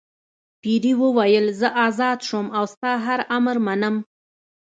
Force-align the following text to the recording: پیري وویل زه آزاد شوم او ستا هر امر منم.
پیري 0.61 0.93
وویل 1.01 1.45
زه 1.59 1.67
آزاد 1.87 2.19
شوم 2.27 2.47
او 2.57 2.63
ستا 2.73 2.91
هر 3.05 3.19
امر 3.37 3.55
منم. 3.67 3.95